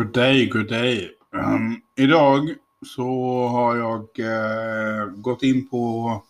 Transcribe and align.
Good 0.00 0.12
day, 0.12 0.46
good 0.46 0.68
day. 0.68 1.10
Um, 1.34 1.80
idag 1.96 2.54
så 2.86 3.08
har 3.48 3.76
jag 3.76 4.00
eh, 4.18 5.06
gått 5.06 5.42
in 5.42 5.68
på 5.68 6.22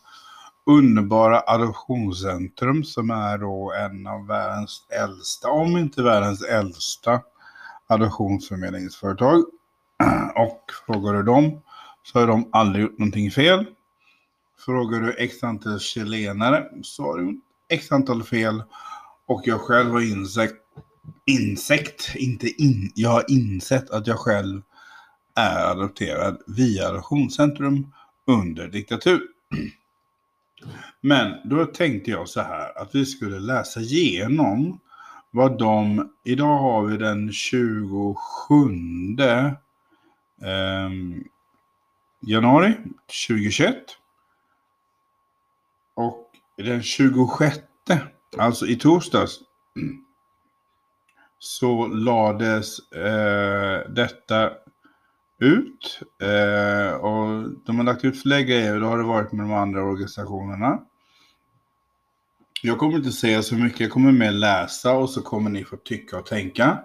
underbara 0.66 1.42
Adoptionscentrum 1.46 2.84
som 2.84 3.10
är 3.10 3.38
då 3.38 3.72
en 3.72 4.06
av 4.06 4.26
världens 4.26 4.86
äldsta, 4.90 5.50
om 5.50 5.76
inte 5.76 6.02
världens 6.02 6.42
äldsta 6.42 7.20
adoptionsförmedlingsföretag. 7.86 9.38
Och 10.36 10.64
frågar 10.86 11.12
du 11.12 11.22
dem 11.22 11.62
så 12.02 12.18
har 12.18 12.26
de 12.26 12.48
aldrig 12.52 12.82
gjort 12.82 12.98
någonting 12.98 13.30
fel. 13.30 13.66
Frågar 14.64 15.00
du 15.00 15.14
x 15.18 15.42
antal 15.42 15.80
chilenare 15.80 16.68
så 16.82 17.02
har 17.02 17.18
de 17.18 17.26
gjort 17.26 17.44
x 17.68 17.92
antal 17.92 18.22
fel. 18.22 18.62
Och 19.26 19.42
jag 19.44 19.60
själv 19.60 19.90
har 19.90 20.00
insett, 20.00 20.52
insekt, 21.26 22.14
inte 22.16 22.48
in, 22.62 22.92
jag 22.94 23.10
har 23.10 23.24
insett 23.28 23.90
att 23.90 24.06
jag 24.06 24.18
själv 24.18 24.62
är 25.36 25.70
adopterad 25.70 26.42
via 26.46 26.88
Adoptionscentrum 26.88 27.92
under 28.26 28.68
diktatur. 28.68 29.20
Men 31.00 31.48
då 31.50 31.66
tänkte 31.66 32.10
jag 32.10 32.28
så 32.28 32.40
här 32.40 32.82
att 32.82 32.94
vi 32.94 33.06
skulle 33.06 33.40
läsa 33.40 33.80
igenom 33.80 34.80
vad 35.30 35.58
de, 35.58 36.10
idag 36.24 36.58
har 36.58 36.86
vi 36.86 36.96
den 36.96 37.32
27 37.32 38.14
eh, 40.42 40.90
januari 42.20 42.74
2021. 43.28 43.76
Och 45.94 46.30
den 46.56 46.82
26, 46.82 47.58
alltså 48.38 48.66
i 48.66 48.76
torsdags, 48.76 49.40
så 51.42 51.86
lades 51.86 52.92
eh, 52.92 53.90
detta 53.90 54.50
ut. 55.38 56.00
Eh, 56.22 56.94
och 56.94 57.50
de 57.66 57.76
har 57.76 57.84
lagt 57.84 58.04
ut 58.04 58.22
fler 58.22 58.40
grejer, 58.40 58.80
då 58.80 58.86
har 58.86 58.98
det 58.98 59.04
varit 59.04 59.32
med 59.32 59.46
de 59.46 59.52
andra 59.52 59.82
organisationerna. 59.82 60.78
Jag 62.62 62.78
kommer 62.78 62.96
inte 62.96 63.12
säga 63.12 63.42
så 63.42 63.54
mycket, 63.54 63.80
jag 63.80 63.90
kommer 63.90 64.12
mer 64.12 64.32
läsa 64.32 64.92
och 64.92 65.10
så 65.10 65.22
kommer 65.22 65.50
ni 65.50 65.64
få 65.64 65.76
tycka 65.76 66.18
och 66.18 66.26
tänka. 66.26 66.78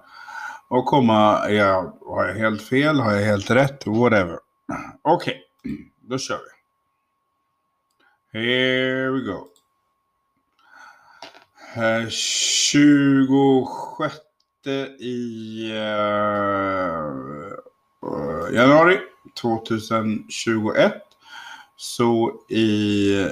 Och 0.67 0.85
komma, 0.85 1.49
ja, 1.49 1.97
har 2.05 2.25
jag 2.25 2.35
helt 2.35 2.61
fel, 2.61 2.99
har 2.99 3.11
jag 3.11 3.25
helt 3.25 3.51
rätt, 3.51 3.87
whatever. 3.87 4.39
Okej, 5.01 5.43
okay, 5.63 5.77
då 6.01 6.17
kör 6.17 6.37
vi. 6.37 6.55
Here 8.39 9.11
we 9.11 9.19
go. 9.19 9.47
Eh, 11.75 12.09
26 12.09 14.24
i 14.99 15.71
uh, 15.71 17.53
januari 18.53 18.99
2021 19.41 20.91
så 21.75 22.33
i 22.49 23.27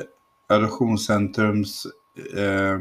Adoptionscentrums 0.47 1.87
eh, 2.35 2.79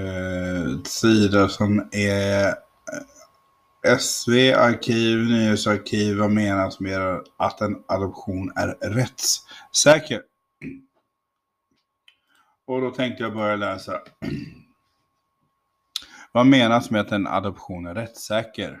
eh, 0.00 0.82
sida 0.84 1.48
som 1.48 1.88
är 1.92 2.48
eh, 2.48 3.96
SV 3.98 4.30
arkiv, 4.56 5.18
nyhetsarkiv, 5.18 6.16
vad 6.16 6.30
menas 6.30 6.80
med 6.80 7.20
att 7.36 7.60
en 7.60 7.76
adoption 7.88 8.52
är 8.56 8.68
rättssäker? 8.68 10.22
Och 12.66 12.80
då 12.80 12.90
tänkte 12.90 13.22
jag 13.22 13.34
börja 13.34 13.56
läsa 13.56 14.00
vad 16.32 16.46
menas 16.46 16.90
med 16.90 17.00
att 17.00 17.12
en 17.12 17.26
adoption 17.26 17.86
är 17.86 17.94
rättssäker? 17.94 18.80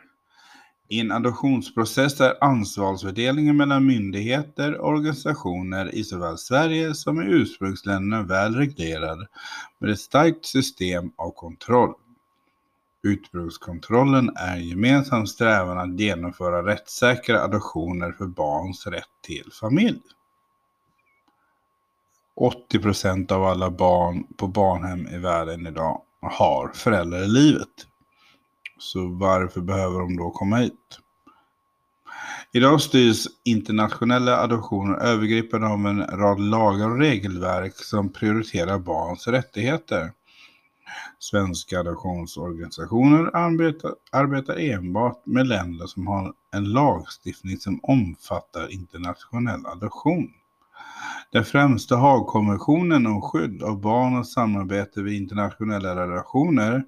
I 0.88 1.00
en 1.00 1.12
adoptionsprocess 1.12 2.20
är 2.20 2.44
ansvarsfördelningen 2.44 3.56
mellan 3.56 3.86
myndigheter 3.86 4.74
och 4.74 4.88
organisationer 4.88 5.94
i 5.94 6.04
såväl 6.04 6.38
Sverige 6.38 6.94
som 6.94 7.22
i 7.22 7.24
ursprungsländerna 7.24 8.22
väl 8.22 8.54
reglerad 8.54 9.26
med 9.78 9.90
ett 9.90 10.00
starkt 10.00 10.46
system 10.46 11.12
av 11.16 11.30
kontroll. 11.30 11.94
Utbrukskontrollen 13.02 14.30
är 14.36 14.56
en 14.56 14.68
gemensam 14.68 15.26
strävan 15.26 15.78
att 15.78 16.00
genomföra 16.00 16.66
rättssäkra 16.66 17.40
adoptioner 17.40 18.12
för 18.12 18.26
barns 18.26 18.86
rätt 18.86 19.04
till 19.26 19.50
familj. 19.60 20.02
80 22.36 22.78
procent 22.78 23.32
av 23.32 23.44
alla 23.44 23.70
barn 23.70 24.24
på 24.36 24.48
barnhem 24.48 25.06
i 25.06 25.18
världen 25.18 25.66
idag 25.66 26.02
har 26.22 26.72
föräldrar 26.74 27.22
i 27.22 27.28
livet. 27.28 27.68
Så 28.78 29.08
varför 29.08 29.60
behöver 29.60 30.00
de 30.00 30.16
då 30.16 30.30
komma 30.30 30.56
hit? 30.56 30.98
Idag 32.52 32.80
styrs 32.80 33.26
internationella 33.44 34.36
adoptioner 34.36 34.98
övergripande 34.98 35.66
av 35.66 35.86
en 35.86 36.06
rad 36.06 36.40
lagar 36.40 36.90
och 36.90 36.98
regelverk 36.98 37.74
som 37.74 38.12
prioriterar 38.12 38.78
barns 38.78 39.28
rättigheter. 39.28 40.12
Svenska 41.18 41.80
adoptionsorganisationer 41.80 43.36
arbetar, 43.36 43.94
arbetar 44.12 44.56
enbart 44.56 45.26
med 45.26 45.46
länder 45.46 45.86
som 45.86 46.06
har 46.06 46.32
en 46.52 46.64
lagstiftning 46.64 47.58
som 47.58 47.80
omfattar 47.82 48.72
internationell 48.72 49.66
adoption. 49.66 50.32
Den 51.32 51.44
främsta 51.44 51.96
Haagkonventionen 51.96 53.06
om 53.06 53.22
skydd 53.22 53.62
av 53.62 53.80
barn 53.80 54.18
och 54.18 54.26
samarbete 54.26 55.02
vid 55.02 55.22
internationella 55.22 55.96
relationer 55.96 56.84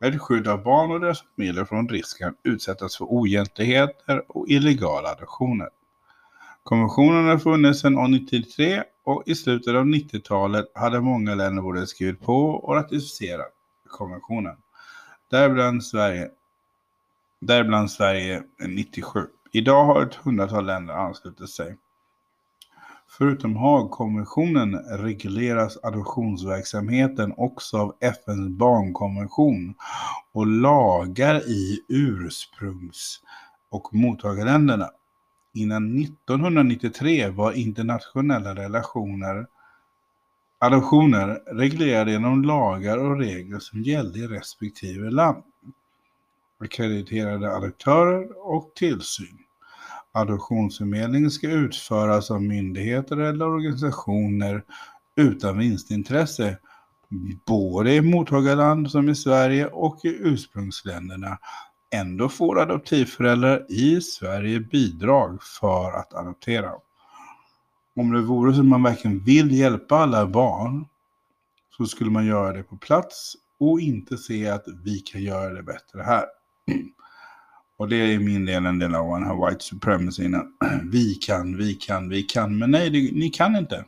ett 0.00 0.20
skydd 0.20 0.48
av 0.48 0.62
barn 0.62 0.90
och 0.90 1.00
deras 1.00 1.24
familjer 1.36 1.64
från 1.64 1.88
risken 1.88 2.28
att 2.28 2.34
utsättas 2.42 2.96
för 2.96 3.04
oegentligheter 3.04 4.22
och 4.28 4.48
illegala 4.48 5.08
adoptioner. 5.08 5.68
Konventionen 6.62 7.28
har 7.28 7.38
funnits 7.38 7.80
sedan 7.80 7.92
1993 7.92 8.82
och 9.04 9.22
i 9.26 9.34
slutet 9.34 9.74
av 9.74 9.84
90-talet 9.84 10.66
hade 10.74 11.00
många 11.00 11.34
länder 11.34 11.62
både 11.62 11.86
skrivit 11.86 12.20
på 12.20 12.50
och 12.50 12.74
ratificerat 12.74 13.52
konventionen. 13.88 14.56
Däribland 15.30 15.84
Sverige, 15.84 16.30
däribland 17.40 17.90
Sverige 17.90 18.42
97. 18.66 19.26
Idag 19.52 19.84
har 19.84 20.02
ett 20.02 20.14
hundratal 20.14 20.66
länder 20.66 20.94
anslutit 20.94 21.50
sig. 21.50 21.76
Förutom 23.18 23.56
Haagkonventionen 23.56 24.74
regleras 24.78 25.78
adoptionsverksamheten 25.82 27.34
också 27.36 27.78
av 27.78 27.94
FNs 28.00 28.48
barnkonvention 28.48 29.74
och 30.32 30.46
lagar 30.46 31.48
i 31.48 31.84
ursprungs 31.88 33.20
och 33.70 33.94
mottagarländerna. 33.94 34.90
Innan 35.54 35.98
1993 35.98 37.28
var 37.28 37.52
internationella 37.52 38.54
relationer 38.54 39.46
adoptioner 40.58 41.42
reglerade 41.46 42.12
genom 42.12 42.42
lagar 42.42 42.98
och 42.98 43.18
regler 43.18 43.58
som 43.58 43.82
gällde 43.82 44.18
i 44.18 44.26
respektive 44.26 45.10
land. 45.10 45.44
Akkrediterade 46.60 47.52
adoptörer 47.52 48.48
och 48.52 48.72
tillsyn. 48.74 49.45
Adoptionsförmedling 50.16 51.30
ska 51.30 51.50
utföras 51.50 52.30
av 52.30 52.42
myndigheter 52.42 53.16
eller 53.16 53.48
organisationer 53.48 54.64
utan 55.16 55.58
vinstintresse, 55.58 56.58
både 57.46 57.94
i 57.94 58.00
mottagarland 58.00 58.90
som 58.90 59.08
i 59.08 59.14
Sverige 59.14 59.66
och 59.66 60.04
i 60.04 60.08
ursprungsländerna. 60.08 61.38
Ändå 61.90 62.28
får 62.28 62.60
adoptivföräldrar 62.60 63.66
i 63.68 64.00
Sverige 64.00 64.60
bidrag 64.60 65.42
för 65.42 65.92
att 65.92 66.14
adoptera. 66.14 66.72
Om 67.96 68.12
det 68.12 68.20
vore 68.20 68.54
så 68.54 68.60
att 68.60 68.66
man 68.66 68.82
verkligen 68.82 69.24
vill 69.24 69.52
hjälpa 69.52 69.96
alla 69.96 70.26
barn 70.26 70.86
så 71.76 71.86
skulle 71.86 72.10
man 72.10 72.26
göra 72.26 72.52
det 72.52 72.62
på 72.62 72.76
plats 72.76 73.34
och 73.60 73.80
inte 73.80 74.16
se 74.16 74.48
att 74.48 74.64
vi 74.84 74.98
kan 74.98 75.22
göra 75.22 75.52
det 75.52 75.62
bättre 75.62 76.02
här. 76.02 76.24
Och 77.78 77.88
det 77.88 77.96
är 77.96 78.18
min 78.18 78.44
del 78.44 78.66
en 78.66 78.78
del 78.78 78.94
av 78.94 79.08
den 79.08 79.24
här 79.24 79.46
white 79.46 79.64
supremacy. 79.64 80.30
Vi 80.92 81.14
kan, 81.14 81.56
vi 81.56 81.74
kan, 81.74 82.08
vi 82.08 82.22
kan. 82.22 82.58
Men 82.58 82.70
nej, 82.70 82.90
det, 82.90 82.98
ni 83.12 83.30
kan 83.30 83.56
inte. 83.56 83.84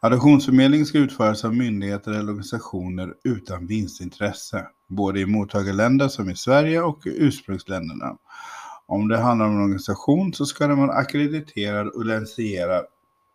Adoptionsförmedling 0.00 0.86
ska 0.86 0.98
utföras 0.98 1.44
av 1.44 1.54
myndigheter 1.54 2.10
eller 2.10 2.28
organisationer 2.28 3.14
utan 3.24 3.66
vinstintresse, 3.66 4.66
både 4.88 5.20
i 5.20 5.26
mottagarländer 5.26 6.08
som 6.08 6.30
i 6.30 6.36
Sverige 6.36 6.80
och 6.80 7.06
i 7.06 7.10
ursprungsländerna. 7.10 8.16
Om 8.86 9.08
det 9.08 9.18
handlar 9.18 9.46
om 9.46 9.52
en 9.52 9.62
organisation 9.62 10.32
så 10.32 10.46
ska 10.46 10.66
den 10.66 10.78
vara 10.78 10.92
akkrediterad 10.92 11.88
och 11.88 12.04
licensierad 12.04 12.84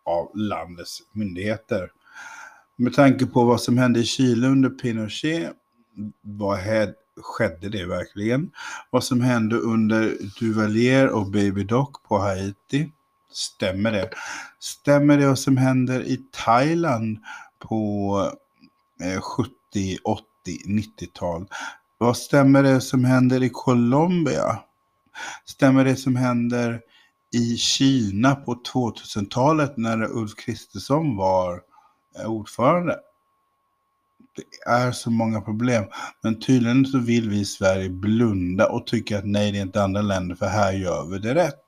av 0.05 0.31
landets 0.35 0.99
myndigheter. 1.11 1.91
Med 2.75 2.93
tanke 2.93 3.25
på 3.25 3.43
vad 3.43 3.61
som 3.61 3.77
hände 3.77 3.99
i 3.99 4.03
Chile 4.03 4.47
under 4.47 4.69
Pinochet 4.69 5.51
var 6.21 6.55
skedde 7.21 7.69
det 7.69 7.85
verkligen? 7.85 8.51
Vad 8.89 9.03
som 9.03 9.21
hände 9.21 9.55
under 9.55 10.17
Duvalier 10.39 11.07
och 11.07 11.31
Baby 11.31 11.63
Doc 11.63 11.89
på 12.07 12.17
Haiti? 12.17 12.91
Stämmer 13.31 13.91
det? 13.91 14.09
Stämmer 14.59 15.17
det 15.17 15.27
vad 15.27 15.39
som 15.39 15.57
händer 15.57 16.01
i 16.01 16.17
Thailand 16.31 17.17
på 17.59 18.31
70, 19.21 19.97
80, 20.03 20.23
90-tal. 20.67 21.47
Vad 21.97 22.17
stämmer 22.17 22.63
det 22.63 22.81
som 22.81 23.05
händer 23.05 23.43
i 23.43 23.49
Colombia? 23.49 24.59
Stämmer 25.45 25.85
det 25.85 25.95
som 25.95 26.15
händer 26.15 26.81
i 27.33 27.57
Kina 27.57 28.35
på 28.35 28.61
2000-talet 28.73 29.77
när 29.77 30.17
Ulf 30.17 30.35
Kristersson 30.35 31.17
var 31.17 31.61
eh, 32.19 32.25
ordförande? 32.25 32.99
Det 34.39 34.69
är 34.71 34.91
så 34.91 35.11
många 35.11 35.41
problem. 35.41 35.83
Men 36.21 36.39
tydligen 36.39 36.85
så 36.85 36.99
vill 36.99 37.29
vi 37.29 37.39
i 37.39 37.45
Sverige 37.45 37.89
blunda 37.89 38.69
och 38.69 38.87
tycka 38.87 39.17
att 39.17 39.25
nej, 39.25 39.51
det 39.51 39.57
är 39.57 39.61
inte 39.61 39.83
andra 39.83 40.01
länder 40.01 40.35
för 40.35 40.45
här 40.45 40.73
gör 40.73 41.05
vi 41.11 41.19
det 41.19 41.35
rätt. 41.35 41.63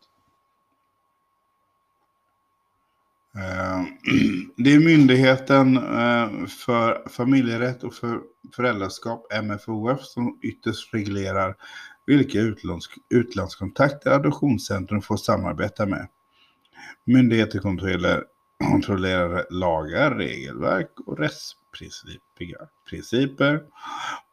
Eh, 3.36 3.84
det 4.58 4.74
är 4.74 4.80
Myndigheten 4.80 5.78
eh, 5.78 6.48
för 6.48 7.10
familjerätt 7.10 7.84
och 7.84 7.94
för 7.94 8.20
föräldraskap, 8.56 9.34
MFOF, 9.44 10.02
som 10.02 10.40
ytterst 10.42 10.94
reglerar 10.94 11.56
vilka 12.06 12.40
utlands, 12.40 12.86
utlandskontakter 13.10 14.12
Adoptionscentrum 14.12 15.02
får 15.02 15.18
samarbeta 15.18 15.86
med. 15.86 16.08
Myndigheten 17.06 17.62
kontrollerar, 17.62 18.24
kontrollerar 18.72 19.46
lagar, 19.50 20.16
regelverk 20.16 20.92
och 21.06 21.20
principer 22.90 23.64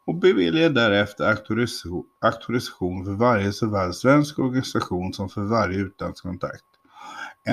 och 0.07 0.15
beviljar 0.15 0.71
därefter 0.71 1.25
auktorisation, 1.25 2.07
auktorisation 2.21 3.05
för 3.05 3.13
varje 3.13 3.53
såväl 3.53 3.95
svensk 3.95 4.39
organisation 4.39 5.13
som 5.13 5.29
för 5.29 5.43
varje 5.43 5.79
utlandskontakt. 5.79 6.65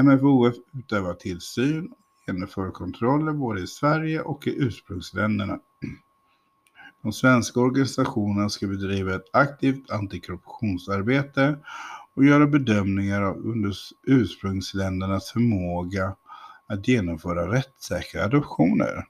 MFOF 0.04 0.56
utövar 0.74 1.14
tillsyn 1.14 1.92
och 1.92 1.98
genomför 2.28 2.72
kontroller 2.72 3.34
både 3.34 3.62
i 3.62 3.68
Sverige 3.68 4.22
och 4.22 4.48
i 4.48 4.56
ursprungsländerna. 4.58 5.60
De 7.04 7.14
svenska 7.14 7.60
organisationerna 7.60 8.50
ska 8.50 8.68
bedriva 8.68 9.16
ett 9.16 9.30
aktivt 9.34 9.92
antikorruptionsarbete 9.92 11.58
och 12.14 12.26
göra 12.26 12.48
bedömningar 12.48 13.22
av 13.22 13.66
ursprungsländernas 14.08 15.32
förmåga 15.32 16.16
att 16.68 16.88
genomföra 16.88 17.52
rättssäkra 17.52 18.24
adoptioner. 18.24 19.06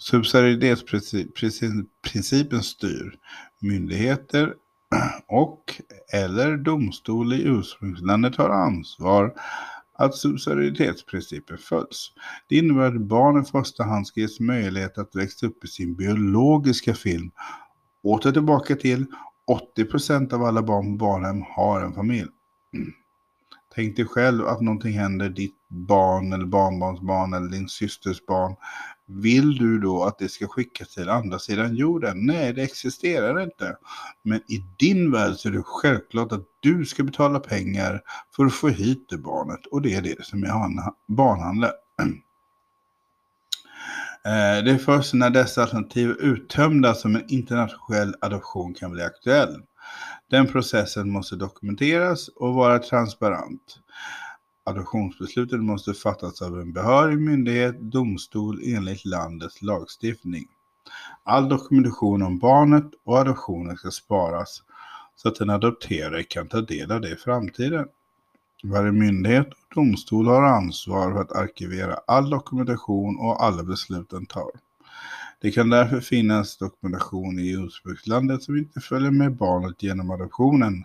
Subsidiaritetsprincipen 0.00 2.62
styr 2.62 3.18
myndigheter 3.58 4.54
och 5.26 5.80
eller 6.12 6.56
domstol 6.56 7.32
i 7.32 7.42
ursprungslandet 7.42 8.36
har 8.36 8.50
ansvar 8.50 9.34
att 9.92 10.14
subsidiaritetsprincipen 10.14 11.58
följs. 11.58 12.12
Det 12.48 12.56
innebär 12.56 12.86
att 12.86 13.00
barn 13.00 13.42
i 13.42 13.44
första 13.44 13.84
hand 13.84 14.06
ska 14.06 14.20
ges 14.20 14.40
möjlighet 14.40 14.98
att 14.98 15.16
växa 15.16 15.46
upp 15.46 15.64
i 15.64 15.68
sin 15.68 15.94
biologiska 15.94 16.94
film. 16.94 17.30
Åter 18.02 18.32
tillbaka 18.32 18.76
till 18.76 19.06
80% 19.76 20.34
av 20.34 20.44
alla 20.44 20.62
barn 20.62 20.84
på 20.84 20.96
barnhem 21.04 21.42
har 21.42 21.80
en 21.80 21.94
familj. 21.94 22.28
Tänk 23.74 23.96
dig 23.96 24.04
själv 24.04 24.46
att 24.46 24.60
någonting 24.60 24.92
händer 24.92 25.28
ditt 25.28 25.68
barn 25.68 26.32
eller 26.32 26.46
barnbarnsbarn 26.46 27.34
eller 27.34 27.48
din 27.48 27.68
systers 27.68 28.26
barn 28.26 28.56
vill 29.10 29.54
du 29.54 29.78
då 29.78 30.04
att 30.04 30.18
det 30.18 30.28
ska 30.28 30.48
skickas 30.48 30.94
till 30.94 31.08
andra 31.08 31.38
sidan 31.38 31.74
jorden? 31.74 32.26
Nej, 32.26 32.52
det 32.52 32.62
existerar 32.62 33.42
inte. 33.42 33.76
Men 34.22 34.38
i 34.38 34.64
din 34.78 35.12
värld 35.12 35.34
så 35.34 35.48
är 35.48 35.52
det 35.52 35.62
självklart 35.64 36.32
att 36.32 36.44
du 36.60 36.84
ska 36.84 37.02
betala 37.02 37.40
pengar 37.40 38.02
för 38.36 38.46
att 38.46 38.54
få 38.54 38.68
hit 38.68 39.06
det 39.08 39.18
barnet. 39.18 39.66
Och 39.66 39.82
det 39.82 39.94
är 39.94 40.02
det 40.02 40.24
som 40.24 40.42
är 40.42 40.50
barnhandel. 41.08 41.70
Eh, 44.24 44.64
det 44.64 44.70
är 44.70 44.78
först 44.78 45.14
när 45.14 45.30
dessa 45.30 45.62
alternativ 45.62 46.10
är 46.10 46.22
uttömda 46.22 46.94
som 46.94 47.16
en 47.16 47.24
internationell 47.28 48.14
adoption 48.20 48.74
kan 48.74 48.90
bli 48.90 49.02
aktuell. 49.02 49.62
Den 50.30 50.46
processen 50.46 51.10
måste 51.10 51.36
dokumenteras 51.36 52.28
och 52.28 52.54
vara 52.54 52.78
transparent. 52.78 53.78
Adoptionsbeslutet 54.64 55.60
måste 55.60 55.94
fattas 55.94 56.42
av 56.42 56.60
en 56.60 56.72
behörig 56.72 57.18
myndighet, 57.18 57.80
domstol 57.80 58.60
enligt 58.64 59.04
landets 59.04 59.62
lagstiftning. 59.62 60.48
All 61.22 61.48
dokumentation 61.48 62.22
om 62.22 62.38
barnet 62.38 62.90
och 63.04 63.18
adoptionen 63.18 63.76
ska 63.76 63.90
sparas 63.90 64.62
så 65.16 65.28
att 65.28 65.36
den 65.36 65.50
adopterade 65.50 66.22
kan 66.22 66.48
ta 66.48 66.60
del 66.60 66.92
av 66.92 67.00
det 67.00 67.12
i 67.12 67.16
framtiden. 67.16 67.86
Varje 68.62 68.92
myndighet 68.92 69.48
och 69.48 69.74
domstol 69.74 70.26
har 70.26 70.42
ansvar 70.42 71.12
för 71.12 71.20
att 71.20 71.32
arkivera 71.32 71.94
all 72.06 72.30
dokumentation 72.30 73.18
och 73.18 73.44
alla 73.44 73.62
beslut 73.62 74.10
den 74.10 74.26
tar. 74.26 74.50
Det 75.40 75.50
kan 75.50 75.70
därför 75.70 76.00
finnas 76.00 76.56
dokumentation 76.56 77.38
i 77.38 77.50
ursprungslandet 77.50 78.42
som 78.42 78.56
inte 78.56 78.80
följer 78.80 79.10
med 79.10 79.36
barnet 79.36 79.82
genom 79.82 80.10
adoptionen. 80.10 80.84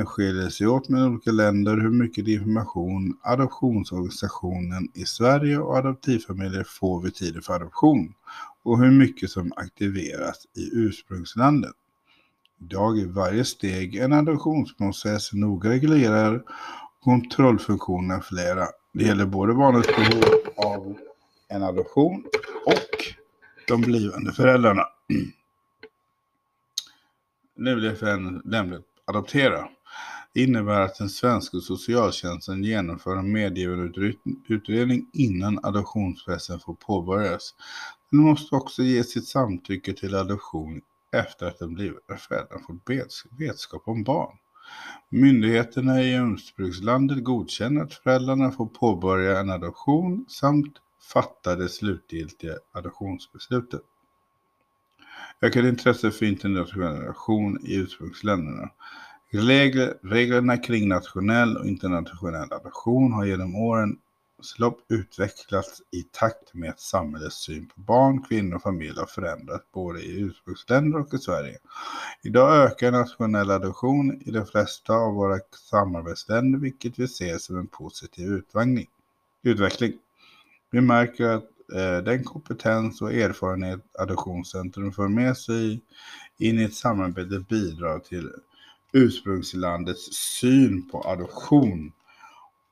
Den 0.00 0.06
skiljer 0.06 0.48
sig 0.48 0.66
åt 0.66 0.88
med 0.88 1.04
olika 1.04 1.30
länder 1.30 1.76
hur 1.76 1.90
mycket 1.90 2.28
information 2.28 3.18
adoptionsorganisationen 3.22 4.88
i 4.94 5.04
Sverige 5.04 5.58
och 5.58 5.76
adoptivfamiljer 5.76 6.64
får 6.64 7.02
vid 7.02 7.14
tiden 7.14 7.42
för 7.42 7.54
adoption 7.54 8.14
och 8.62 8.78
hur 8.78 8.90
mycket 8.90 9.30
som 9.30 9.52
aktiveras 9.56 10.46
i 10.56 10.70
ursprungslandet. 10.72 11.72
Idag 12.60 12.98
är 12.98 13.06
varje 13.06 13.44
steg 13.44 13.96
en 13.96 14.12
adoptionsprocess 14.12 15.32
noga 15.32 15.70
reglerad 15.70 16.42
kontrollfunktionerna 17.00 18.20
flera. 18.20 18.66
Det 18.92 19.04
gäller 19.04 19.26
både 19.26 19.54
barnets 19.54 19.88
behov 19.88 20.24
av 20.56 20.96
en 21.48 21.62
adoption 21.62 22.24
och 22.66 23.14
de 23.68 23.80
blivande 23.80 24.32
föräldrarna. 24.32 24.82
Nu 27.56 27.76
blir 27.76 27.92
FN 27.92 28.42
nämligen 28.44 28.82
att 29.04 29.16
det 30.32 30.42
innebär 30.42 30.80
att 30.80 30.98
den 30.98 31.08
svenska 31.08 31.58
socialtjänsten 31.58 32.64
genomför 32.64 33.16
en 33.16 33.32
medgiven 33.32 33.94
utredning 34.48 35.06
innan 35.12 35.58
adoptionsprocessen 35.62 36.60
får 36.60 36.74
påbörjas. 36.74 37.54
Den 38.10 38.20
måste 38.20 38.54
också 38.54 38.82
ge 38.82 39.04
sitt 39.04 39.28
samtycke 39.28 39.92
till 39.92 40.14
adoption 40.14 40.80
efter 41.16 41.46
att 41.46 41.58
den 41.58 41.74
blivande 41.74 42.16
föräldern 42.18 42.60
fått 42.66 43.30
vetskap 43.38 43.82
om 43.88 44.04
barn. 44.04 44.36
Myndigheterna 45.08 46.02
i 46.02 46.14
ursprungslandet 46.14 47.24
godkänner 47.24 47.82
att 47.82 47.94
föräldrarna 47.94 48.50
får 48.50 48.66
påbörja 48.66 49.40
en 49.40 49.50
adoption 49.50 50.24
samt 50.28 50.76
fatta 51.12 51.56
det 51.56 51.68
slutgiltiga 51.68 52.54
adoptionsbeslutet. 52.72 53.80
Ökat 55.42 55.64
intresse 55.64 56.10
för 56.10 56.26
internationell 56.26 57.02
adoption 57.02 57.58
i 57.64 57.74
ursprungsländerna. 57.74 58.70
Regler, 59.32 59.94
reglerna 60.02 60.56
kring 60.56 60.88
nationell 60.88 61.56
och 61.56 61.66
internationell 61.66 62.52
adoption 62.52 63.12
har 63.12 63.24
genom 63.24 63.56
årens 63.56 64.58
lopp 64.58 64.80
utvecklats 64.88 65.82
i 65.90 66.02
takt 66.02 66.54
med 66.54 66.70
att 66.70 66.80
samhällets 66.80 67.36
syn 67.36 67.66
på 67.66 67.80
barn, 67.80 68.22
kvinnor 68.22 68.56
och 68.56 68.62
familj 68.62 68.98
har 68.98 69.06
förändrats 69.06 69.72
både 69.72 70.00
i 70.00 70.20
ursprungsländer 70.20 70.98
och 70.98 71.14
i 71.14 71.18
Sverige. 71.18 71.58
Idag 72.22 72.64
ökar 72.64 72.92
nationell 72.92 73.50
adoption 73.50 74.22
i 74.22 74.30
de 74.30 74.46
flesta 74.46 74.92
av 74.92 75.14
våra 75.14 75.38
samarbetsländer 75.70 76.58
vilket 76.58 76.98
vi 76.98 77.08
ser 77.08 77.38
som 77.38 77.58
en 77.58 77.66
positiv 77.66 78.42
utveckling. 79.42 79.92
Vi 80.70 80.80
märker 80.80 81.24
att 81.24 81.50
eh, 81.74 82.04
den 82.04 82.24
kompetens 82.24 83.02
och 83.02 83.12
erfarenhet 83.12 83.80
Adoptionscentrum 83.98 84.92
för 84.92 85.08
med 85.08 85.36
sig 85.36 85.80
in 86.38 86.58
i 86.58 86.64
ett 86.64 86.74
samarbete 86.74 87.44
bidrar 87.48 87.98
till 87.98 88.30
ursprungslandets 88.92 90.14
syn 90.14 90.88
på 90.90 91.02
adoption 91.02 91.92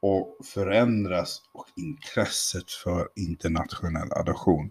och 0.00 0.36
förändras 0.44 1.42
och 1.52 1.66
intresset 1.76 2.70
för 2.70 3.08
internationell 3.16 4.12
adoption. 4.12 4.70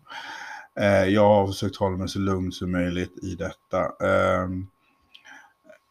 Eh, 0.80 1.06
jag 1.06 1.24
har 1.24 1.48
försökt 1.48 1.76
hålla 1.76 1.98
mig 1.98 2.10
så 2.10 2.20
lugn 2.20 2.52
som 2.52 2.72
möjligt 2.72 3.24
i 3.24 3.36
detta. 3.36 4.06
Ehm, 4.08 4.68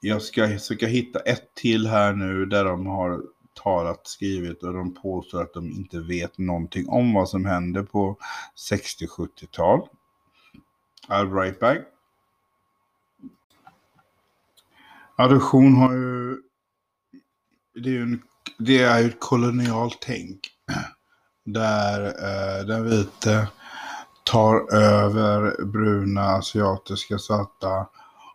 jag 0.01 0.23
ska 0.23 0.49
försöka 0.49 0.87
hitta 0.87 1.19
ett 1.21 1.55
till 1.55 1.87
här 1.87 2.13
nu 2.13 2.47
där 2.47 2.65
de 2.65 2.87
har 2.87 3.23
talat, 3.63 4.07
skrivit 4.07 4.63
och 4.63 4.73
de 4.73 4.95
påstår 4.95 5.43
att 5.43 5.55
de 5.55 5.71
inte 5.71 6.01
vet 6.01 6.39
någonting 6.39 6.89
om 6.89 7.15
vad 7.15 7.29
som 7.29 7.45
hände 7.45 7.83
på 7.83 8.17
60-70-tal. 8.71 9.89
I'll 11.09 11.31
write 11.31 11.45
right 11.45 11.61
back. 11.61 11.96
Adoption 15.19 15.77
har 15.77 15.93
ju... 15.93 16.37
Det 17.75 17.89
är 17.89 17.93
ju, 17.93 18.03
en, 18.03 18.23
det 18.59 18.83
är 18.83 18.99
ju 19.01 19.07
ett 19.07 19.21
kolonialt 19.21 19.99
tänk. 20.01 20.41
Där 21.45 22.05
eh, 22.05 22.67
den 22.67 22.91
vite 22.91 23.49
tar 24.25 24.75
över 24.75 25.65
bruna, 25.65 26.23
asiatiska, 26.23 27.19
svarta 27.19 27.89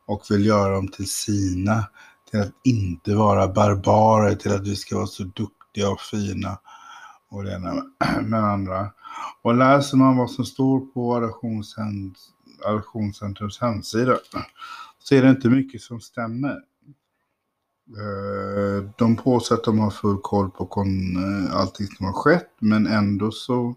och 0.05 0.25
vill 0.29 0.45
göra 0.45 0.73
dem 0.73 0.87
till 0.87 1.09
sina. 1.09 1.87
Till 2.31 2.39
att 2.41 2.51
inte 2.63 3.15
vara 3.15 3.47
barbarer, 3.47 4.35
till 4.35 4.51
att 4.51 4.67
vi 4.67 4.75
ska 4.75 4.95
vara 4.95 5.07
så 5.07 5.23
duktiga 5.23 5.89
och 5.89 6.01
fina. 6.01 6.59
och 7.29 7.43
det 7.43 7.53
ena 7.53 7.83
med 8.21 8.43
andra. 8.43 8.91
Och 9.41 9.55
läser 9.55 9.97
man 9.97 10.17
vad 10.17 10.31
som 10.31 10.45
står 10.45 10.79
på 10.79 11.15
Adoptionscentrums 12.65 13.61
hemsida 13.61 14.17
så 14.99 15.15
är 15.15 15.21
det 15.23 15.29
inte 15.29 15.49
mycket 15.49 15.81
som 15.81 16.01
stämmer. 16.01 16.70
Eh, 17.97 18.89
de 18.97 19.15
påstår 19.15 19.55
att 19.55 19.63
de 19.63 19.79
har 19.79 19.91
full 19.91 20.17
koll 20.21 20.51
på 20.51 20.63
eh, 20.63 21.55
allting 21.55 21.87
som 21.87 22.05
har 22.05 22.13
skett 22.13 22.49
men 22.59 22.87
ändå 22.87 23.31
så 23.31 23.75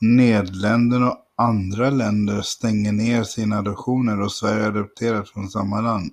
Nederländerna 0.00 1.10
och 1.10 1.18
andra 1.36 1.90
länder 1.90 2.42
stänger 2.42 2.92
ner 2.92 3.22
sina 3.22 3.58
adoptioner 3.58 4.20
och 4.20 4.32
Sverige 4.32 4.66
adopterat 4.66 5.28
från 5.28 5.50
samma 5.50 5.80
land. 5.80 6.12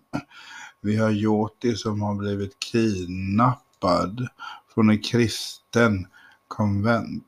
Vi 0.81 0.97
har 0.97 1.09
Joti 1.09 1.75
som 1.75 2.01
har 2.01 2.15
blivit 2.15 2.59
kidnappad 2.59 4.27
från 4.73 4.89
en 4.89 5.01
kristen 5.01 6.07
konvent. 6.47 7.23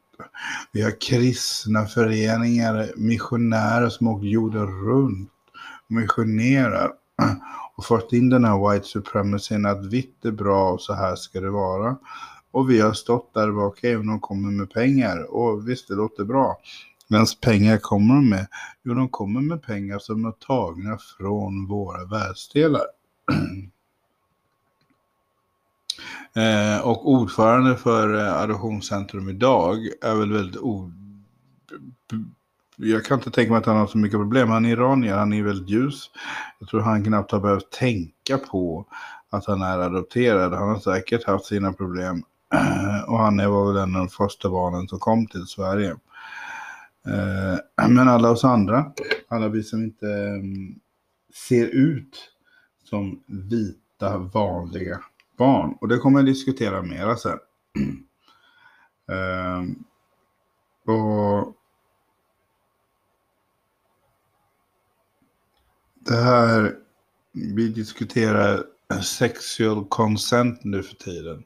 Vi 0.72 0.82
har 0.82 1.02
kristna 1.02 1.86
föreningar, 1.86 2.92
missionärer 2.96 3.90
som 3.90 4.08
åker 4.08 4.28
jorden 4.28 4.68
runt 4.68 5.32
och 5.86 5.92
missionerar 5.92 6.92
och 7.76 7.86
fått 7.86 8.14
in 8.14 8.30
den 8.30 8.46
här 8.46 8.72
white 8.72 8.88
supremacyn 8.88 9.66
att 9.66 9.86
vitt 9.86 10.26
är 10.26 10.32
bra 10.32 10.72
och 10.72 10.82
så 10.82 10.94
här 10.94 11.16
ska 11.16 11.42
det 11.42 11.50
vara. 11.50 11.98
Och 12.52 12.70
vi 12.70 12.82
har 12.82 12.94
stått 12.94 13.34
där 13.34 13.50
och 13.50 13.56
bara 13.56 13.66
okej, 13.66 13.98
okay, 13.98 14.08
de 14.08 14.20
kommer 14.20 14.52
med 14.52 14.74
pengar 14.74 15.36
och 15.36 15.70
visst 15.70 15.88
det 15.88 15.96
låter 15.96 16.24
bra. 16.24 16.58
Vems 17.10 17.40
pengar 17.40 17.78
kommer 17.78 18.16
de 18.16 18.30
med? 18.30 18.48
Jo, 18.84 18.94
de 18.94 19.10
kommer 19.10 19.42
med 19.42 19.64
pengar 19.64 20.00
som 20.00 20.26
är 20.26 20.32
tagna 20.32 20.98
från 21.18 21.68
våra 21.68 22.06
världsdelar. 22.06 22.86
eh, 26.36 26.88
och 26.88 27.12
ordförande 27.12 27.78
för 27.78 28.16
eh, 28.16 28.42
Adoptionscentrum 28.42 29.30
idag 29.30 29.78
är 30.02 30.16
väl 30.16 30.32
väldigt 30.32 30.62
o... 30.62 30.92
Jag 32.84 33.06
kan 33.06 33.18
inte 33.18 33.32
tänka 33.32 33.52
mig 33.52 33.60
att 33.60 33.66
han 33.66 33.78
har 33.78 33.88
så 33.88 33.98
mycket 33.98 34.20
problem. 34.20 34.50
Han 34.50 34.66
är 34.66 34.70
iranier, 34.70 35.16
han 35.16 35.34
är 35.34 35.44
väldigt 35.44 35.70
ljus. 35.70 36.12
Jag 36.60 36.70
tror 36.70 36.82
han 36.82 37.04
knappt 37.04 37.32
har 37.32 37.40
behövt 37.40 37.72
tänka 37.72 38.38
på 38.38 38.86
att 39.30 39.46
han 39.46 39.62
är 39.62 39.80
adopterad. 39.80 40.54
Han 40.54 40.70
har 40.70 40.80
säkert 40.80 41.28
haft 41.28 41.46
sina 41.46 41.74
problem. 41.74 42.24
Och 43.08 43.20
han 43.20 43.38
var 43.38 43.74
väl 43.74 43.84
en 43.84 43.96
av 43.96 44.02
de 44.02 44.10
första 44.10 44.50
barnen 44.50 44.88
som 44.88 45.00
kom 45.00 45.28
till 45.28 45.46
Sverige. 45.46 45.90
Eh, 47.08 47.88
men 47.90 48.08
alla 48.08 48.30
oss 48.30 48.44
andra, 48.44 48.92
alla 49.28 49.48
vi 49.48 49.64
som 49.64 49.84
inte 49.84 50.08
ehm, 50.08 50.76
ser 51.48 51.66
ut 51.66 52.30
som 52.84 53.24
vita 53.26 54.18
vanliga 54.18 55.00
barn. 55.38 55.78
Och 55.82 55.88
det 55.88 55.98
kommer 55.98 56.20
jag 56.20 56.26
diskutera 56.26 56.82
mera 56.82 57.16
sen. 57.16 57.40
Ehm, 59.12 59.84
och 60.86 61.56
det 66.06 66.16
här, 66.16 66.76
vi 67.32 67.68
diskuterar 67.68 68.64
sexual 69.04 69.86
consent 69.90 70.64
nu 70.64 70.84
för 70.84 70.96
tiden. 70.96 71.44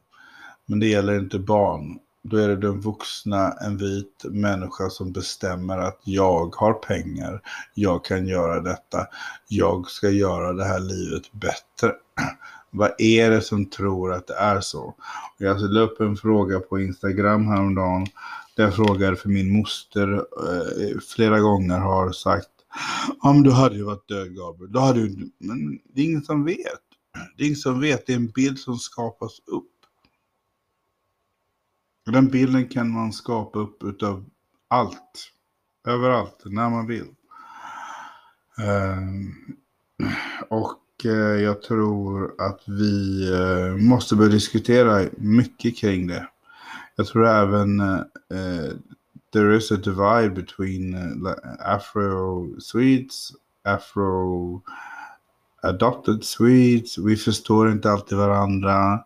Men 0.66 0.80
det 0.80 0.88
gäller 0.88 1.20
inte 1.20 1.40
barn. 1.40 2.00
Då 2.24 2.38
är 2.38 2.48
det 2.48 2.56
den 2.56 2.82
vuxna, 2.82 3.52
en 3.52 3.78
vit 3.78 4.24
människa 4.24 4.90
som 4.90 5.12
bestämmer 5.12 5.78
att 5.78 6.00
jag 6.04 6.56
har 6.56 6.74
pengar, 6.74 7.42
jag 7.74 8.06
kan 8.06 8.28
göra 8.28 8.62
detta, 8.62 9.08
jag 9.48 9.88
ska 9.88 10.10
göra 10.10 10.54
det 10.54 10.66
här 10.66 10.80
livet 10.80 11.32
bättre. 11.32 11.96
Vad 12.72 12.92
är 12.98 13.30
det 13.30 13.42
som 13.42 13.66
tror 13.66 14.14
att 14.14 14.28
det 14.28 14.34
är 14.36 14.62
så? 14.62 14.96
Jag 15.38 15.62
la 15.62 15.80
upp 15.80 16.02
en 16.02 16.18
fråga 16.18 16.60
på 16.60 16.80
Instagram 16.80 17.48
häromdagen. 17.48 18.08
Där 18.56 18.64
jag 18.64 18.76
frågade 18.76 19.16
för 19.16 19.30
min 19.30 19.58
moster 19.58 20.14
eh, 20.14 21.00
flera 21.08 21.40
gånger 21.40 21.80
har 21.80 22.12
sagt 22.12 22.50
Ja 23.22 23.34
men 23.34 23.44
du 23.44 23.52
hade 23.52 23.76
ju 23.76 23.84
varit 23.84 24.08
död 24.08 24.36
Gabriel. 24.36 24.72
Då 24.72 24.80
hade 24.80 25.08
du... 25.08 25.32
Men 25.40 25.80
det 25.94 26.02
är 26.02 26.06
ingen 26.06 26.24
som 26.24 26.46
vet. 26.46 26.82
Det 27.38 27.44
är 27.44 27.48
ingen 27.48 27.56
som 27.56 27.80
vet. 27.80 28.08
Det 28.08 28.14
är 28.14 28.18
en 28.18 28.32
bild 28.32 28.60
som 28.60 28.78
skapas 28.78 29.40
upp. 29.40 29.72
Och 32.06 32.12
den 32.12 32.28
bilden 32.28 32.70
kan 32.70 32.92
man 32.92 33.14
skapa 33.14 33.60
upp 33.60 33.84
utav 33.84 34.26
allt. 34.68 35.32
Överallt, 35.88 36.42
när 36.46 36.70
man 36.70 36.88
vill. 36.88 37.08
Ehm, 38.58 39.34
och 40.50 41.06
eh, 41.06 41.42
jag 41.42 41.62
tror 41.62 42.42
att 42.42 42.62
vi 42.68 43.30
eh, 43.34 43.76
måste 43.76 44.16
börja 44.16 44.30
diskutera 44.30 45.10
mycket 45.18 45.78
kring 45.78 46.08
det. 46.08 46.28
Jag 46.96 47.08
tror 47.08 47.28
även 47.28 47.80
eh, 47.80 48.72
there 49.36 49.52
is 49.52 49.72
a 49.72 49.78
divide 49.78 50.34
between 50.34 50.96
uh, 50.96 51.36
Afro-Swedes, 51.60 53.36
Afro-adopted 53.66 56.24
Swedes. 56.24 56.98
Vi 56.98 57.16
förstår 57.16 57.72
inte 57.72 57.92
alltid 57.92 58.18
varandra. 58.18 59.00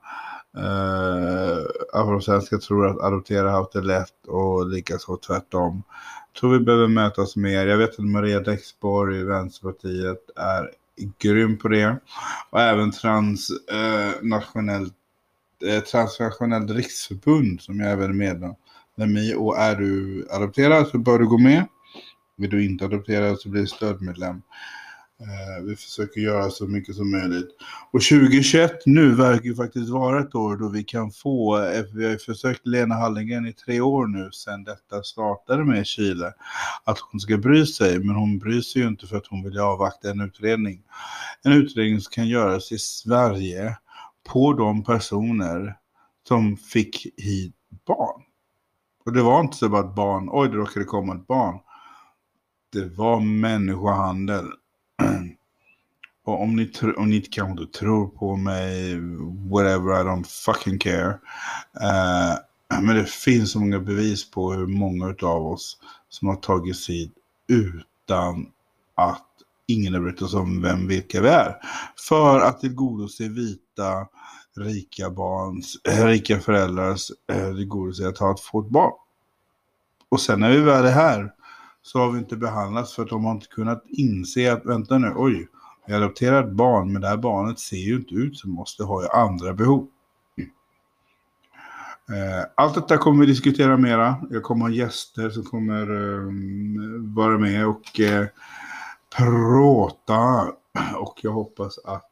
Uh, 0.58 1.66
afrosvenskar 1.94 2.58
tror 2.58 2.88
att 2.88 3.00
adoptera 3.00 3.52
har 3.52 3.70
det 3.74 3.82
lätt 3.82 4.28
och 4.28 4.70
likaså 4.70 5.18
tvärtom. 5.18 5.84
Jag 6.34 6.40
tror 6.40 6.54
vi 6.54 6.60
behöver 6.60 6.88
mötas 6.88 7.36
mer. 7.36 7.68
Jag 7.68 7.78
vet 7.78 8.00
att 8.00 8.06
Maria 8.06 8.40
Dexborg 8.40 9.20
i 9.20 9.24
Vänsterpartiet 9.24 10.30
är 10.36 10.72
grym 11.20 11.58
på 11.58 11.68
det. 11.68 12.00
Och 12.50 12.60
även 12.60 12.92
transnationellt 12.92 14.94
eh, 15.66 15.76
eh, 15.76 15.84
transnationellt 15.84 16.72
riksförbund 16.72 17.62
som 17.62 17.80
jag 17.80 17.92
även 17.92 18.10
är 18.10 18.14
medlem 18.14 18.54
i. 19.08 19.36
Och 19.38 19.58
är 19.58 19.75
du 19.75 20.27
adopterad 20.32 20.88
så 20.88 20.98
bör 20.98 21.20
du 21.20 21.27
gå 21.27 21.38
med. 21.38 21.65
Vill 22.38 22.50
du 22.50 22.65
inte 22.65 22.86
adoptera 22.86 23.36
så 23.36 23.50
blir 23.50 23.62
du 23.62 23.68
stödmedlem. 23.68 24.41
Eh, 25.22 25.63
vi 25.65 25.75
försöker 25.75 26.22
göra 26.22 26.50
så 26.50 26.68
mycket 26.68 26.96
som 26.96 27.12
möjligt. 27.12 27.50
Och 27.91 28.01
2021 28.01 28.72
nu 28.86 29.15
verkar 29.15 29.46
ju 29.46 29.56
faktiskt 29.56 29.89
vara 29.89 30.20
ett 30.20 30.36
år 30.36 30.58
då 30.58 30.70
vi 30.70 30.84
kan 30.84 31.12
få, 31.12 31.58
eh, 31.58 31.84
vi 31.94 32.03
har 32.03 32.12
ju 32.12 32.18
försökt 32.18 32.68
Lena 32.68 32.96
Hallengren 32.96 33.48
i 33.48 33.53
tre 33.53 33.82
år 33.82 34.08
nu 34.08 34.32
sedan 34.32 34.63
detta 34.63 35.03
startade 35.03 35.65
med 35.65 35.86
Chile, 35.86 36.34
att 36.84 37.00
hon 37.00 37.20
ska 37.20 37.38
bry 37.38 37.65
sig, 37.65 38.00
men 38.00 38.15
hon 38.15 38.39
bryr 38.39 38.62
sig 38.62 38.82
ju 38.82 38.88
inte 38.88 39.08
för 39.08 39.18
att 39.18 39.27
hon 39.27 39.44
vill 39.44 39.60
avvakta 39.60 40.10
en 40.10 40.22
utredning. 40.22 40.84
En 41.44 41.51
utredning 41.51 42.01
som 42.01 42.12
kan 42.12 42.27
göras 42.27 42.72
i 42.72 42.77
Sverige 42.77 43.77
på 44.29 44.53
de 44.53 44.84
personer 44.84 45.75
som 46.27 46.58
fick 46.58 47.08
hit 47.18 47.56
barn. 47.88 48.22
Och 49.10 49.16
det 49.16 49.22
var 49.22 49.39
inte 49.39 49.58
så 49.58 49.70
bara 49.70 49.89
ett 49.89 49.96
barn, 49.96 50.30
oj 50.32 50.50
det 50.50 50.56
råkade 50.56 50.86
komma 50.86 51.16
ett 51.16 51.28
barn. 51.28 51.60
Det 52.74 52.86
var 52.86 53.20
människohandel. 53.20 54.46
Och 56.25 56.42
om 56.42 56.56
ni, 56.56 56.72
om 56.98 57.10
ni 57.10 57.22
kanske 57.22 57.62
inte 57.62 57.80
tror 57.80 58.08
på 58.08 58.36
mig, 58.36 59.00
whatever, 59.51 60.01
I 60.01 60.04
don't 60.04 60.28
fucking 60.46 60.80
care. 60.80 61.20
Uh, 61.82 62.80
men 62.82 62.96
det 62.96 63.10
finns 63.10 63.51
så 63.51 63.60
många 63.60 63.80
bevis 63.80 64.32
på 64.32 64.54
hur 64.54 64.68
många 64.68 65.16
av 65.22 65.48
oss 65.48 65.78
som 66.10 66.28
har 66.28 66.36
tagit 66.36 66.78
sig 66.78 67.12
utan 67.48 68.48
att 68.96 69.28
ingen 69.68 69.94
har 69.94 70.01
brytt 70.01 70.22
oss 70.22 70.34
om 70.34 70.62
vem 70.62 70.88
vilka 70.88 71.22
vi 71.22 71.30
är. 71.30 71.56
För 72.10 72.39
att 72.39 72.60
tillgodose 72.60 73.28
vita, 73.28 74.08
rika 74.60 75.10
barns, 75.10 75.78
eh, 75.89 76.06
rika 76.06 76.39
föräldrars 76.39 77.12
eh, 77.32 77.48
äh, 77.48 77.56
tillgodose 77.56 78.08
att 78.08 78.18
ha 78.18 78.32
ett 78.32 78.39
fått 78.39 78.70
barn. 78.70 78.94
Och 80.10 80.22
sen 80.22 80.39
när 80.39 80.51
vi 80.51 80.60
väl 80.60 80.86
är 80.86 80.92
här 80.92 81.32
så 81.82 82.00
har 82.00 82.12
vi 82.12 82.20
inte 82.20 82.38
behandlats 82.38 82.96
för 82.96 83.04
att 83.04 83.10
de 83.10 83.25
har 83.25 83.32
inte 83.32 83.48
kunnat 83.48 83.84
inse 83.88 84.54
att 84.54 84.66
vänta 84.66 84.98
nu, 84.98 85.13
oj, 85.16 85.48
jag 85.86 85.98
adopterar 85.98 86.44
ett 86.44 86.51
barn 86.51 86.94
men 86.94 87.01
det 87.01 87.08
här 87.08 87.18
barnet 87.18 87.60
ser 87.60 87.78
ju 87.78 87.96
inte 87.96 88.16
ut 88.16 88.38
som 88.38 88.51
måste 88.51 88.84
ha 88.84 89.01
ju 89.01 89.08
andra 89.10 89.54
behov. 89.54 89.88
Eh, 92.10 92.46
allt 92.56 92.75
detta 92.75 92.98
kommer 92.98 93.20
vi 93.20 93.25
diskutera 93.25 93.78
mera. 93.78 94.16
Jag 94.30 94.44
kommer 94.44 94.66
ha 94.66 94.72
gäster 94.72 95.30
som 95.30 95.44
kommer 95.44 95.86
vara 97.16 97.38
med 97.38 97.68
och 97.68 97.82
prata. 99.18 100.48
Och 100.96 101.20
jag 101.22 101.32
hoppas 101.32 101.80
att 101.86 102.06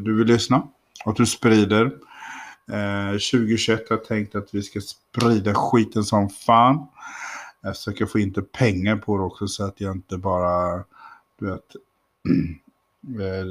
du 0.00 0.16
vill 0.16 0.26
lyssna. 0.26 0.68
Att 1.04 1.16
du 1.16 1.26
sprider. 1.26 1.84
Eh, 2.72 3.12
2021 3.12 3.88
har 3.88 3.96
jag 3.96 4.04
tänkt 4.04 4.34
att 4.34 4.54
vi 4.54 4.62
ska 4.62 4.80
sprida 4.80 5.54
skiten 5.54 6.04
som 6.04 6.28
fan. 6.28 6.86
Jag 7.62 7.76
försöker 7.76 8.06
få 8.06 8.18
inte 8.18 8.42
pengar 8.42 8.96
på 8.96 9.18
det 9.18 9.24
också 9.24 9.48
så 9.48 9.64
att 9.64 9.80
jag 9.80 9.96
inte 9.96 10.16
bara, 10.16 10.84
du 11.38 11.46
vet, 11.50 11.76
eh, 13.20 13.46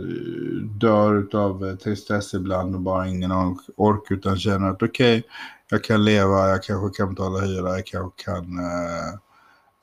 dör 0.80 1.36
av 1.36 1.76
tristess 1.76 2.34
ibland 2.34 2.76
och 2.76 2.82
bara 2.82 3.08
ingen 3.08 3.32
ork 3.76 4.12
utan 4.12 4.38
känner 4.38 4.70
att 4.70 4.84
okej, 4.84 5.20
okay, 5.20 5.30
jag 5.70 5.84
kan 5.84 6.06
leva, 6.06 6.50
jag 6.50 6.64
kanske 6.64 6.98
kan 6.98 7.14
betala 7.14 7.40
hyra, 7.40 7.70
jag 7.70 7.86
kanske 7.86 8.24
kan, 8.24 8.60
uh, 8.60 9.14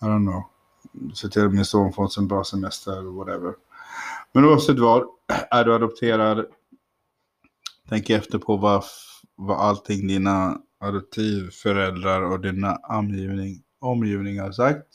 I 0.03 0.05
don't 0.05 0.27
know, 0.27 0.43
se 1.15 1.29
till 1.29 1.45
att 1.45 1.55
min 1.55 1.65
son 1.65 1.93
får 1.93 2.19
en 2.19 2.29
bra 2.29 2.45
semester 2.45 2.93
eller 2.93 3.11
whatever. 3.11 3.55
Men 4.33 4.45
oavsett 4.45 4.79
vad, 4.79 5.03
är 5.51 5.65
du 5.65 5.75
adopterad, 5.75 6.47
tänk 7.89 8.11
efter 8.11 8.39
på 8.39 8.57
vad, 8.57 8.85
vad 9.37 9.59
allting 9.59 10.07
dina 10.07 10.59
adoptivföräldrar 10.81 12.23
och 12.23 12.41
dina 12.41 12.77
omgivning, 12.77 13.63
omgivning 13.81 14.41
har 14.41 14.53
sagt. 14.53 14.87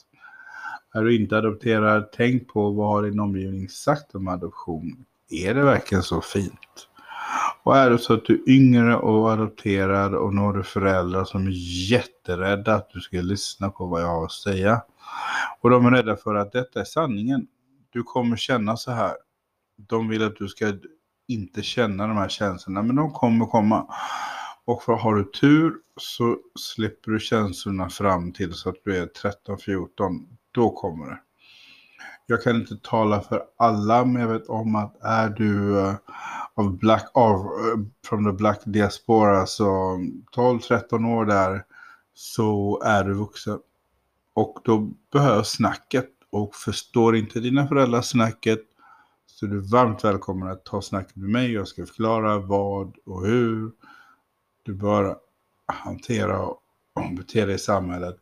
Är 0.94 1.02
du 1.02 1.16
inte 1.16 1.38
adopterad, 1.38 2.10
tänk 2.12 2.48
på 2.48 2.72
vad 2.72 2.88
har 2.88 3.04
din 3.04 3.20
omgivning 3.20 3.70
sagt 3.70 4.16
om 4.16 4.28
adoption. 4.28 5.06
Är 5.30 5.54
det 5.54 5.64
verkligen 5.64 6.04
så 6.04 6.22
fint? 6.22 6.88
Och 7.64 7.78
är 7.78 7.90
det 7.90 7.98
så 7.98 8.14
att 8.14 8.26
du 8.26 8.34
är 8.34 8.50
yngre 8.50 8.96
och 8.96 9.32
adopterad 9.32 10.16
och 10.16 10.34
några 10.34 10.64
föräldrar 10.64 11.24
som 11.24 11.48
är 11.48 11.52
jätterädda 11.92 12.76
att 12.76 12.90
du 12.90 13.02
ska 13.02 13.18
lyssna 13.18 13.70
på 13.70 13.86
vad 13.86 14.02
jag 14.02 14.08
har 14.08 14.26
att 14.26 14.32
säga. 14.32 14.82
Och 15.62 15.70
de 15.70 15.86
är 15.86 15.92
rädda 15.92 16.16
för 16.16 16.36
att 16.36 16.52
detta 16.52 16.80
är 16.80 16.86
sanningen. 16.86 17.48
Du 17.90 18.04
kommer 18.04 18.38
känna 18.38 18.78
så 18.78 18.92
här. 18.92 19.14
De 19.88 20.08
vill 20.10 20.24
att 20.24 20.36
du 20.36 20.48
ska 20.48 20.74
inte 21.27 21.62
känna 21.62 22.08
de 22.08 22.18
här 22.18 22.30
känslorna, 22.30 22.84
men 22.84 22.96
de 22.96 23.12
kommer 23.12 23.46
komma. 23.46 23.88
Och 24.65 24.84
för 24.84 24.94
har 24.94 25.15
du 25.15 25.24
tur 25.24 25.74
så 25.98 26.38
slipper 26.60 27.12
du 27.12 27.20
känslorna 27.20 27.89
fram 27.89 28.32
till 28.32 28.53
så 28.53 28.70
att 28.70 28.75
du 28.84 28.98
är 28.98 29.06
13-14. 29.48 30.27
Då 30.51 30.70
kommer 30.70 31.06
det. 31.06 31.20
Jag 32.25 32.44
kan 32.44 32.56
inte 32.56 32.77
tala 32.77 33.22
för 33.22 33.44
alla, 33.58 34.06
men 34.06 34.22
jag 34.22 34.30
vet 34.30 34.48
om 34.48 34.75
att 34.75 35.03
är 35.03 35.30
du 35.30 35.75
uh, 35.75 35.96
av 36.53 36.77
black, 36.77 37.12
uh, 37.18 37.24
eh, 37.24 37.80
from 38.08 38.25
the 38.25 38.32
black 38.32 38.62
diaspora, 38.65 39.46
så 39.46 39.98
12-13 40.36 41.18
år 41.18 41.25
där, 41.25 41.63
så 42.13 42.82
är 42.86 43.03
du 43.03 43.13
vuxen. 43.13 43.60
Och 44.34 44.60
då 44.63 44.92
behövs 45.12 45.50
snacket. 45.50 46.10
Och 46.30 46.56
förstår 46.56 47.15
inte 47.15 47.39
dina 47.39 47.68
föräldrar 47.68 48.01
snacket, 48.01 48.60
så 49.36 49.46
du 49.46 49.58
är 49.58 49.72
varmt 49.72 50.04
välkommen 50.04 50.52
att 50.52 50.66
ta 50.66 50.82
snacket 50.82 51.16
med 51.16 51.30
mig. 51.30 51.52
Jag 51.52 51.68
ska 51.68 51.86
förklara 51.86 52.40
vad 52.40 52.96
och 53.06 53.25
hur 53.25 53.72
du 54.63 54.74
bör 54.74 55.18
hantera 55.66 56.40
och 56.40 56.62
bete 57.18 57.46
dig 57.46 57.56
i 57.56 57.60
samhället. 57.60 58.16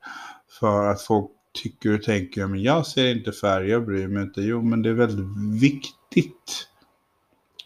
För 0.60 0.88
att 0.88 1.02
folk 1.02 1.32
tycker 1.64 1.96
och 1.96 2.04
tänker, 2.04 2.48
men 2.48 2.62
jag 2.62 2.88
ser 2.88 3.16
inte 3.16 3.32
färg, 3.32 3.70
jag 3.70 3.86
bryr 3.86 4.08
mig 4.08 4.24
inte. 4.24 4.42
Jo, 4.42 4.62
men 4.62 4.82
det 4.82 4.90
är 4.90 4.94
väldigt 4.94 5.62
viktigt 5.62 6.68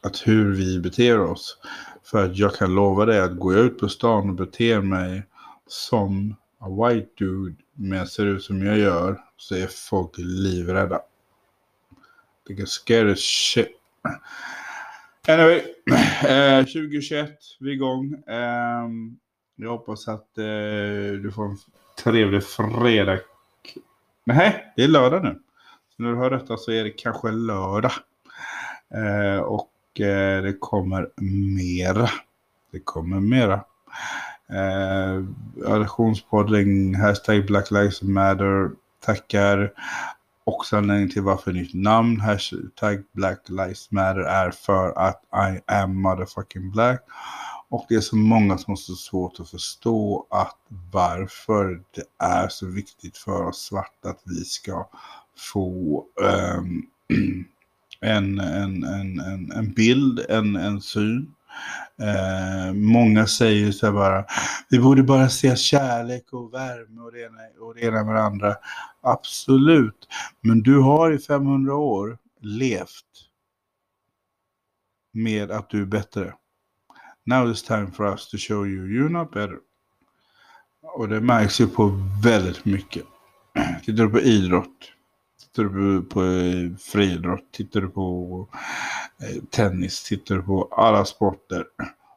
att 0.01 0.27
hur 0.27 0.55
vi 0.55 0.79
beter 0.79 1.19
oss. 1.19 1.57
För 2.03 2.25
att 2.25 2.37
jag 2.37 2.55
kan 2.55 2.75
lova 2.75 3.05
dig 3.05 3.19
att 3.19 3.37
går 3.37 3.55
jag 3.55 3.65
ut 3.65 3.79
på 3.79 3.89
stan 3.89 4.29
och 4.29 4.35
beter 4.35 4.81
mig 4.81 5.23
som 5.67 6.35
a 6.59 6.69
white 6.69 7.09
dude, 7.17 7.55
men 7.73 7.97
jag 7.97 8.07
ser 8.07 8.25
ut 8.25 8.43
som 8.43 8.65
jag 8.65 8.77
gör, 8.77 9.21
så 9.37 9.55
är 9.55 9.67
folk 9.67 10.11
livrädda. 10.17 11.01
They 12.47 12.55
kan 12.55 12.67
scare 12.67 13.09
the 13.09 13.15
shit. 13.15 13.67
Anyway, 15.27 15.61
eh, 16.27 16.65
2021, 16.65 17.29
vi 17.59 17.69
är 17.69 17.73
igång. 17.73 18.13
Eh, 18.27 18.89
jag 19.55 19.69
hoppas 19.69 20.07
att 20.07 20.37
eh, 20.37 20.43
du 21.23 21.31
får 21.35 21.45
en 21.45 21.57
trevlig 22.03 22.43
fredag 22.43 23.19
Nej, 24.25 24.73
det 24.75 24.83
är 24.83 24.87
lördag 24.87 25.23
nu. 25.23 25.39
Så 25.95 26.03
när 26.03 26.11
du 26.11 26.17
hör 26.17 26.29
detta 26.29 26.57
så 26.57 26.71
är 26.71 26.83
det 26.83 26.89
kanske 26.89 27.31
lördag. 27.31 27.91
Eh, 28.93 29.39
och 29.39 30.01
eh, 30.01 30.43
det 30.43 30.53
kommer 30.59 31.09
mera. 31.21 32.09
Det 32.71 32.79
kommer 32.79 33.19
mera. 33.19 33.53
Eh, 34.49 35.23
Adoptionspodden, 35.65 36.95
hashtag 36.95 37.45
Black 37.45 37.71
Lives 37.71 38.01
Matter, 38.01 38.71
tackar. 38.99 39.73
Också 40.47 40.77
anledningen 40.77 41.09
till 41.09 41.21
varför 41.21 41.53
nytt 41.53 41.73
namn, 41.73 42.19
hashtag 42.19 43.03
Black 43.11 43.49
Lives 43.49 43.91
Matter, 43.91 44.19
är 44.19 44.51
för 44.51 44.97
att 44.97 45.21
I 45.23 45.61
am 45.65 46.01
motherfucking 46.01 46.71
black. 46.71 47.01
Och 47.69 47.85
det 47.89 47.95
är 47.95 48.01
så 48.01 48.15
många 48.15 48.57
som 48.57 48.71
har 48.71 48.75
så 48.75 48.95
svårt 48.95 49.39
att 49.39 49.49
förstå 49.49 50.27
att 50.29 50.57
varför 50.91 51.81
det 51.95 52.25
är 52.25 52.47
så 52.47 52.65
viktigt 52.65 53.17
för 53.17 53.43
oss 53.43 53.61
svarta 53.61 54.09
att 54.09 54.21
vi 54.25 54.45
ska 54.45 54.89
få 55.37 56.05
um, 56.57 56.85
en, 58.01 58.39
en, 58.39 58.83
en, 58.83 59.19
en, 59.19 59.51
en 59.51 59.73
bild, 59.73 60.25
en, 60.29 60.55
en 60.55 60.81
syn. 60.81 61.34
Eh, 62.01 62.73
många 62.73 63.27
säger 63.27 63.71
så 63.71 63.85
här 63.85 63.93
bara, 63.93 64.25
vi 64.69 64.79
borde 64.79 65.03
bara 65.03 65.29
se 65.29 65.55
kärlek 65.55 66.33
och 66.33 66.53
värme 66.53 67.01
och 67.01 67.11
det, 67.11 67.21
ena, 67.21 67.65
och 67.67 67.75
det 67.75 67.81
ena 67.81 68.03
med 68.03 68.15
det 68.15 68.21
andra. 68.21 68.55
Absolut, 69.01 70.07
men 70.41 70.61
du 70.61 70.79
har 70.79 71.11
i 71.11 71.19
500 71.19 71.75
år 71.75 72.17
levt 72.41 73.29
med 75.13 75.51
att 75.51 75.69
du 75.69 75.81
är 75.81 75.85
bättre. 75.85 76.33
Now 77.25 77.47
it's 77.47 77.67
time 77.67 77.91
for 77.91 78.05
us 78.05 78.29
to 78.29 78.37
show 78.37 78.67
you 78.67 78.87
you're 78.87 79.09
not 79.09 79.31
better. 79.31 79.57
Och 80.81 81.09
det 81.09 81.21
märks 81.21 81.61
ju 81.61 81.67
på 81.67 81.91
väldigt 82.23 82.65
mycket. 82.65 83.03
Tittar 83.85 84.03
du 84.03 84.09
på 84.09 84.19
idrott, 84.19 84.91
tittar 85.41 85.63
du 85.63 86.01
på, 86.01 86.23
eh, 86.23 86.77
friidrott, 86.77 87.51
tittar 87.51 87.81
du 87.81 87.89
på 87.89 88.47
Eh, 89.21 89.43
tennis, 89.49 90.03
tittar 90.03 90.35
du 90.35 90.43
på 90.43 90.69
alla 90.71 91.05
sporter. 91.05 91.65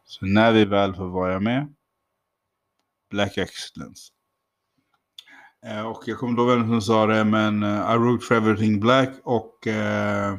Så 0.04 0.26
när 0.26 0.52
vi 0.52 0.64
väl 0.64 0.94
får 0.94 1.08
vara 1.08 1.40
med, 1.40 1.74
Black 3.10 3.38
Excellence. 3.38 4.12
Eh, 5.66 5.86
och 5.86 6.02
jag 6.06 6.18
kommer 6.18 6.36
då 6.36 6.44
vem 6.44 6.68
som 6.68 6.82
sa 6.82 7.06
det, 7.06 7.24
men 7.24 7.62
eh, 7.62 7.94
I 7.94 7.98
wrote 7.98 8.26
for 8.26 8.34
everything 8.34 8.80
black 8.80 9.10
och 9.22 9.66
eh, 9.66 10.38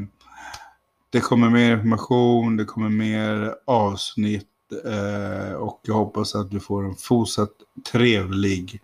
det 1.10 1.20
kommer 1.20 1.50
mer 1.50 1.74
information, 1.74 2.58
det 2.58 2.66
kommer 2.66 2.90
mer 2.90 3.56
avsnitt 3.66 4.50
Eh, 4.72 5.54
och 5.54 5.80
jag 5.84 5.94
hoppas 5.94 6.36
att 6.36 6.52
du 6.52 6.60
får 6.60 6.86
en 6.86 6.96
fortsatt 6.96 7.54
trevlig 7.92 8.82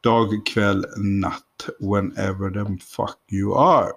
dag, 0.00 0.46
kväll, 0.46 0.86
natt, 0.96 1.68
whenever 1.80 2.50
the 2.50 2.84
fuck 2.84 3.18
you 3.32 3.58
are. 3.58 3.92